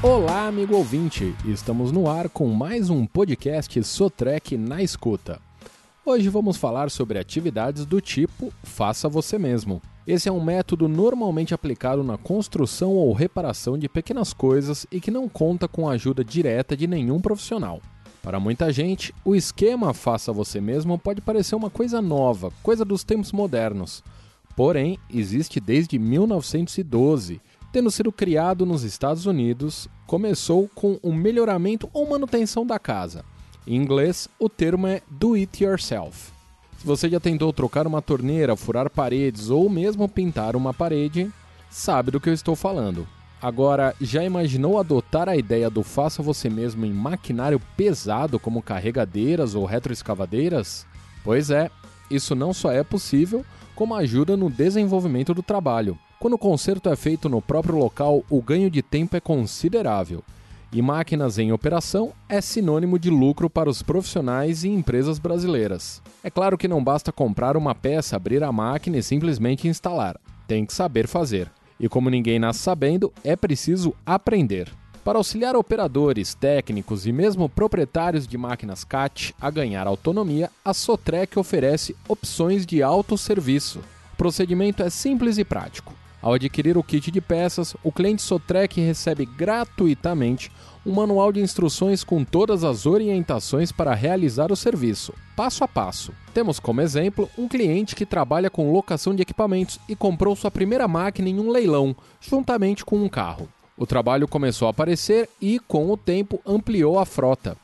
Olá, 0.00 0.46
amigo 0.46 0.76
ouvinte! 0.76 1.34
Estamos 1.44 1.90
no 1.90 2.08
ar 2.08 2.28
com 2.28 2.46
mais 2.46 2.88
um 2.88 3.04
podcast 3.04 3.82
Sotrec 3.82 4.56
na 4.56 4.80
escuta. 4.80 5.40
Hoje 6.06 6.28
vamos 6.28 6.56
falar 6.56 6.88
sobre 6.88 7.18
atividades 7.18 7.84
do 7.84 8.00
tipo 8.00 8.52
Faça 8.62 9.08
Você 9.08 9.36
Mesmo. 9.36 9.82
Esse 10.06 10.28
é 10.28 10.32
um 10.32 10.40
método 10.40 10.86
normalmente 10.86 11.52
aplicado 11.52 12.04
na 12.04 12.16
construção 12.16 12.92
ou 12.92 13.12
reparação 13.12 13.76
de 13.76 13.88
pequenas 13.88 14.32
coisas 14.32 14.86
e 14.92 15.00
que 15.00 15.10
não 15.10 15.28
conta 15.28 15.66
com 15.66 15.88
a 15.88 15.94
ajuda 15.94 16.24
direta 16.24 16.76
de 16.76 16.86
nenhum 16.86 17.20
profissional. 17.20 17.82
Para 18.22 18.38
muita 18.38 18.72
gente, 18.72 19.12
o 19.24 19.34
esquema 19.34 19.92
Faça 19.92 20.32
Você 20.32 20.60
Mesmo 20.60 20.96
pode 20.96 21.20
parecer 21.20 21.56
uma 21.56 21.70
coisa 21.70 22.00
nova, 22.00 22.52
coisa 22.62 22.84
dos 22.84 23.02
tempos 23.02 23.32
modernos. 23.32 24.04
Porém, 24.54 24.96
existe 25.12 25.58
desde 25.58 25.98
1912 25.98 27.40
tendo 27.78 27.92
sido 27.92 28.10
criado 28.10 28.66
nos 28.66 28.82
Estados 28.82 29.24
Unidos, 29.24 29.86
começou 30.04 30.68
com 30.74 30.98
o 31.00 31.12
melhoramento 31.12 31.88
ou 31.92 32.10
manutenção 32.10 32.66
da 32.66 32.76
casa. 32.76 33.24
Em 33.64 33.76
inglês, 33.76 34.28
o 34.36 34.48
termo 34.48 34.88
é 34.88 35.00
do 35.08 35.34
it 35.34 35.62
yourself. 35.62 36.32
Se 36.76 36.84
você 36.84 37.08
já 37.08 37.20
tentou 37.20 37.52
trocar 37.52 37.86
uma 37.86 38.02
torneira, 38.02 38.56
furar 38.56 38.90
paredes 38.90 39.48
ou 39.48 39.70
mesmo 39.70 40.08
pintar 40.08 40.56
uma 40.56 40.74
parede, 40.74 41.30
sabe 41.70 42.10
do 42.10 42.18
que 42.18 42.28
eu 42.28 42.34
estou 42.34 42.56
falando. 42.56 43.06
Agora, 43.40 43.94
já 44.00 44.24
imaginou 44.24 44.80
adotar 44.80 45.28
a 45.28 45.36
ideia 45.36 45.70
do 45.70 45.84
faça 45.84 46.20
você 46.20 46.50
mesmo 46.50 46.84
em 46.84 46.92
maquinário 46.92 47.62
pesado 47.76 48.40
como 48.40 48.60
carregadeiras 48.60 49.54
ou 49.54 49.64
retroescavadeiras? 49.64 50.84
Pois 51.22 51.48
é, 51.48 51.70
isso 52.10 52.34
não 52.34 52.52
só 52.52 52.72
é 52.72 52.82
possível, 52.82 53.46
como 53.76 53.94
ajuda 53.94 54.36
no 54.36 54.50
desenvolvimento 54.50 55.32
do 55.32 55.44
trabalho. 55.44 55.96
Quando 56.18 56.34
o 56.34 56.38
conserto 56.38 56.90
é 56.90 56.96
feito 56.96 57.28
no 57.28 57.40
próprio 57.40 57.76
local, 57.76 58.24
o 58.28 58.42
ganho 58.42 58.68
de 58.68 58.82
tempo 58.82 59.16
é 59.16 59.20
considerável. 59.20 60.24
E 60.72 60.82
máquinas 60.82 61.38
em 61.38 61.52
operação 61.52 62.12
é 62.28 62.40
sinônimo 62.40 62.98
de 62.98 63.08
lucro 63.08 63.48
para 63.48 63.70
os 63.70 63.82
profissionais 63.82 64.64
e 64.64 64.68
empresas 64.68 65.20
brasileiras. 65.20 66.02
É 66.22 66.28
claro 66.28 66.58
que 66.58 66.66
não 66.66 66.82
basta 66.82 67.12
comprar 67.12 67.56
uma 67.56 67.72
peça, 67.72 68.16
abrir 68.16 68.42
a 68.42 68.50
máquina 68.50 68.98
e 68.98 69.02
simplesmente 69.02 69.68
instalar. 69.68 70.18
Tem 70.48 70.66
que 70.66 70.74
saber 70.74 71.06
fazer. 71.06 71.48
E 71.78 71.88
como 71.88 72.10
ninguém 72.10 72.40
nasce 72.40 72.58
sabendo, 72.58 73.12
é 73.22 73.36
preciso 73.36 73.94
aprender. 74.04 74.68
Para 75.04 75.18
auxiliar 75.18 75.54
operadores, 75.54 76.34
técnicos 76.34 77.06
e 77.06 77.12
mesmo 77.12 77.48
proprietários 77.48 78.26
de 78.26 78.36
máquinas 78.36 78.82
CAT 78.82 79.32
a 79.40 79.50
ganhar 79.50 79.86
autonomia, 79.86 80.50
a 80.64 80.74
Sotrec 80.74 81.38
oferece 81.38 81.94
opções 82.08 82.66
de 82.66 82.82
autosserviço. 82.82 83.78
O 84.14 84.16
procedimento 84.16 84.82
é 84.82 84.90
simples 84.90 85.38
e 85.38 85.44
prático. 85.44 85.94
Ao 86.28 86.34
adquirir 86.34 86.76
o 86.76 86.82
kit 86.82 87.10
de 87.10 87.22
peças, 87.22 87.74
o 87.82 87.90
cliente 87.90 88.20
Sotrec 88.20 88.78
recebe 88.78 89.24
gratuitamente 89.24 90.52
um 90.84 90.92
manual 90.92 91.32
de 91.32 91.40
instruções 91.40 92.04
com 92.04 92.22
todas 92.22 92.64
as 92.64 92.84
orientações 92.84 93.72
para 93.72 93.94
realizar 93.94 94.52
o 94.52 94.56
serviço, 94.56 95.14
passo 95.34 95.64
a 95.64 95.66
passo. 95.66 96.12
Temos 96.34 96.60
como 96.60 96.82
exemplo 96.82 97.30
um 97.38 97.48
cliente 97.48 97.96
que 97.96 98.04
trabalha 98.04 98.50
com 98.50 98.70
locação 98.70 99.14
de 99.14 99.22
equipamentos 99.22 99.80
e 99.88 99.96
comprou 99.96 100.36
sua 100.36 100.50
primeira 100.50 100.86
máquina 100.86 101.30
em 101.30 101.40
um 101.40 101.48
leilão, 101.48 101.96
juntamente 102.20 102.84
com 102.84 103.02
um 103.02 103.08
carro. 103.08 103.48
O 103.74 103.86
trabalho 103.86 104.28
começou 104.28 104.68
a 104.68 104.70
aparecer 104.70 105.30
e, 105.40 105.58
com 105.58 105.90
o 105.90 105.96
tempo, 105.96 106.42
ampliou 106.44 106.98
a 106.98 107.06
frota. 107.06 107.56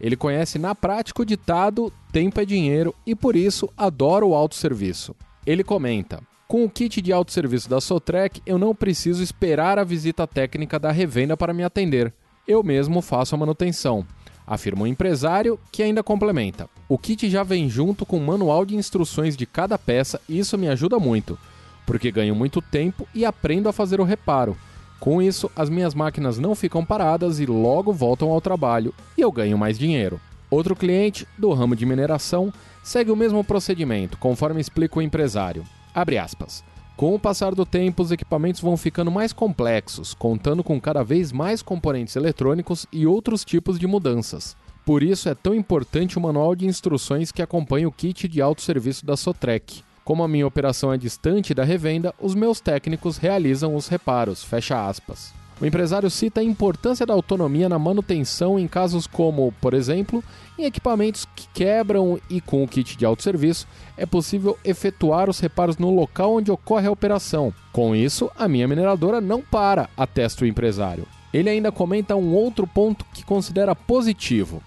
Ele 0.00 0.16
conhece 0.16 0.58
na 0.58 0.74
prática 0.74 1.22
o 1.22 1.24
ditado 1.24 1.92
tempo 2.10 2.40
é 2.40 2.44
dinheiro 2.44 2.92
e 3.06 3.14
por 3.14 3.36
isso 3.36 3.70
adora 3.76 4.26
o 4.26 4.34
autosserviço. 4.34 5.14
Ele 5.46 5.62
comenta: 5.62 6.20
com 6.50 6.64
o 6.64 6.68
kit 6.68 7.00
de 7.00 7.12
autosserviço 7.12 7.70
da 7.70 7.80
Sotrec, 7.80 8.42
eu 8.44 8.58
não 8.58 8.74
preciso 8.74 9.22
esperar 9.22 9.78
a 9.78 9.84
visita 9.84 10.26
técnica 10.26 10.80
da 10.80 10.90
revenda 10.90 11.36
para 11.36 11.54
me 11.54 11.62
atender. 11.62 12.12
Eu 12.44 12.64
mesmo 12.64 13.00
faço 13.00 13.36
a 13.36 13.38
manutenção. 13.38 14.04
Afirma 14.44 14.82
o 14.82 14.86
empresário, 14.88 15.60
que 15.70 15.80
ainda 15.80 16.02
complementa. 16.02 16.68
O 16.88 16.98
kit 16.98 17.30
já 17.30 17.44
vem 17.44 17.70
junto 17.70 18.04
com 18.04 18.16
o 18.16 18.26
manual 18.26 18.66
de 18.66 18.74
instruções 18.74 19.36
de 19.36 19.46
cada 19.46 19.78
peça 19.78 20.20
e 20.28 20.40
isso 20.40 20.58
me 20.58 20.66
ajuda 20.66 20.98
muito, 20.98 21.38
porque 21.86 22.10
ganho 22.10 22.34
muito 22.34 22.60
tempo 22.60 23.06
e 23.14 23.24
aprendo 23.24 23.68
a 23.68 23.72
fazer 23.72 24.00
o 24.00 24.04
reparo. 24.04 24.56
Com 24.98 25.22
isso, 25.22 25.48
as 25.54 25.70
minhas 25.70 25.94
máquinas 25.94 26.36
não 26.36 26.56
ficam 26.56 26.84
paradas 26.84 27.38
e 27.38 27.46
logo 27.46 27.92
voltam 27.92 28.28
ao 28.28 28.40
trabalho 28.40 28.92
e 29.16 29.20
eu 29.20 29.30
ganho 29.30 29.56
mais 29.56 29.78
dinheiro. 29.78 30.20
Outro 30.50 30.74
cliente, 30.74 31.28
do 31.38 31.52
ramo 31.52 31.76
de 31.76 31.86
mineração, 31.86 32.52
segue 32.82 33.12
o 33.12 33.16
mesmo 33.16 33.44
procedimento, 33.44 34.18
conforme 34.18 34.60
explica 34.60 34.98
o 34.98 35.02
empresário. 35.02 35.64
Abre 35.94 36.18
aspas. 36.18 36.64
Com 36.96 37.14
o 37.14 37.18
passar 37.18 37.54
do 37.54 37.64
tempo, 37.64 38.02
os 38.02 38.12
equipamentos 38.12 38.60
vão 38.60 38.76
ficando 38.76 39.10
mais 39.10 39.32
complexos, 39.32 40.12
contando 40.12 40.62
com 40.62 40.78
cada 40.78 41.02
vez 41.02 41.32
mais 41.32 41.62
componentes 41.62 42.14
eletrônicos 42.14 42.86
e 42.92 43.06
outros 43.06 43.44
tipos 43.44 43.78
de 43.78 43.86
mudanças. 43.86 44.54
Por 44.84 45.02
isso 45.02 45.28
é 45.28 45.34
tão 45.34 45.54
importante 45.54 46.18
o 46.18 46.20
manual 46.20 46.54
de 46.54 46.66
instruções 46.66 47.32
que 47.32 47.40
acompanha 47.40 47.88
o 47.88 47.92
kit 47.92 48.28
de 48.28 48.42
autosserviço 48.42 49.06
da 49.06 49.16
Sotrec. 49.16 49.82
Como 50.04 50.22
a 50.22 50.28
minha 50.28 50.46
operação 50.46 50.92
é 50.92 50.98
distante 50.98 51.54
da 51.54 51.64
revenda, 51.64 52.14
os 52.20 52.34
meus 52.34 52.60
técnicos 52.60 53.16
realizam 53.16 53.74
os 53.74 53.88
reparos. 53.88 54.42
Fecha 54.42 54.86
aspas. 54.86 55.39
O 55.60 55.66
empresário 55.66 56.08
cita 56.08 56.40
a 56.40 56.44
importância 56.44 57.04
da 57.04 57.12
autonomia 57.12 57.68
na 57.68 57.78
manutenção 57.78 58.58
em 58.58 58.66
casos 58.66 59.06
como, 59.06 59.52
por 59.60 59.74
exemplo, 59.74 60.24
em 60.58 60.64
equipamentos 60.64 61.26
que 61.36 61.46
quebram 61.52 62.18
e 62.30 62.40
com 62.40 62.64
o 62.64 62.68
kit 62.68 62.96
de 62.96 63.04
autosserviço 63.04 63.68
é 63.94 64.06
possível 64.06 64.58
efetuar 64.64 65.28
os 65.28 65.38
reparos 65.38 65.76
no 65.76 65.94
local 65.94 66.36
onde 66.36 66.50
ocorre 66.50 66.86
a 66.86 66.90
operação. 66.90 67.52
Com 67.72 67.94
isso, 67.94 68.30
a 68.38 68.48
minha 68.48 68.66
mineradora 68.66 69.20
não 69.20 69.42
para, 69.42 69.90
atesta 69.98 70.44
o 70.44 70.48
empresário. 70.48 71.06
Ele 71.32 71.50
ainda 71.50 71.70
comenta 71.70 72.16
um 72.16 72.32
outro 72.32 72.66
ponto 72.66 73.04
que 73.12 73.22
considera 73.22 73.76
positivo. 73.76 74.62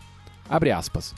Abre 0.47 0.71
aspas. 0.71 1.15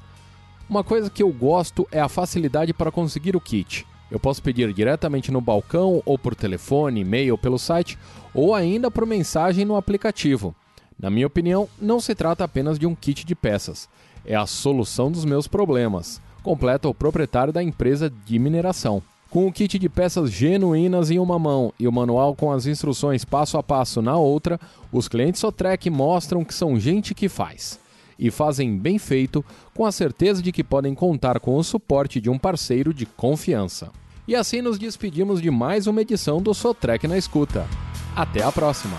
Uma 0.70 0.86
coisa 0.86 1.10
que 1.10 1.22
eu 1.22 1.32
gosto 1.34 1.86
é 1.92 2.00
a 2.00 2.08
facilidade 2.08 2.74
para 2.74 2.92
conseguir 2.92 3.36
o 3.36 3.42
kit. 3.42 3.86
Eu 4.12 4.20
posso 4.20 4.42
pedir 4.42 4.72
diretamente 4.74 5.32
no 5.32 5.42
balcão, 5.42 6.02
ou 6.06 6.18
por 6.18 6.36
telefone, 6.36 7.02
e-mail, 7.02 7.38
pelo 7.38 7.58
site, 7.58 7.98
ou 8.34 8.54
ainda 8.54 8.92
por 8.92 9.06
mensagem 9.06 9.66
no 9.66 9.76
aplicativo. 9.76 10.56
Na 10.98 11.10
minha 11.10 11.28
opinião, 11.28 11.68
não 11.82 12.00
se 12.00 12.16
trata 12.16 12.44
apenas 12.44 12.80
de 12.80 12.86
um 12.86 12.96
kit 12.96 13.26
de 13.26 13.36
peças, 13.36 13.90
é 14.26 14.36
a 14.36 14.46
solução 14.46 15.12
dos 15.12 15.26
meus 15.26 15.48
problemas, 15.48 16.22
completa 16.42 16.88
o 16.88 16.94
proprietário 16.94 17.52
da 17.52 17.62
empresa 17.62 18.12
de 18.26 18.40
mineração. 18.40 19.02
Com 19.30 19.48
o 19.48 19.52
kit 19.52 19.78
de 19.78 19.90
peças 19.90 20.32
genuínas 20.32 21.12
em 21.12 21.20
uma 21.20 21.38
mão 21.38 21.74
e 21.78 21.88
o 21.88 21.92
manual 21.92 22.36
com 22.36 22.52
as 22.52 22.66
instruções 22.66 23.26
passo 23.26 23.58
a 23.58 23.64
passo 23.64 24.02
na 24.02 24.16
outra, 24.16 24.60
os 24.92 25.08
clientes 25.08 25.42
Sotrec 25.42 25.90
mostram 25.90 26.46
que 26.46 26.54
são 26.54 26.80
gente 26.80 27.14
que 27.14 27.28
faz. 27.28 27.80
E 28.18 28.32
fazem 28.32 28.78
bem 28.78 28.98
feito, 28.98 29.44
com 29.74 29.86
a 29.86 29.92
certeza 29.92 30.42
de 30.42 30.52
que 30.52 30.64
podem 30.64 30.96
contar 30.96 31.40
com 31.40 31.56
o 31.56 31.64
suporte 31.64 32.22
de 32.22 32.30
um 32.30 32.38
parceiro 32.38 32.94
de 32.94 33.06
confiança. 33.06 33.92
E 34.28 34.36
assim 34.36 34.62
nos 34.62 34.80
despedimos 34.80 35.42
de 35.42 35.52
mais 35.52 35.86
uma 35.86 36.02
edição 36.02 36.42
do 36.42 36.54
Sotrec 36.54 37.08
na 37.08 37.18
Escuta. 37.18 37.68
Até 38.16 38.42
a 38.42 38.52
próxima! 38.52 38.98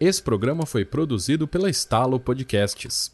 Esse 0.00 0.22
programa 0.22 0.64
foi 0.64 0.82
produzido 0.82 1.46
pela 1.46 1.68
Estalo 1.68 2.18
Podcasts. 2.18 3.12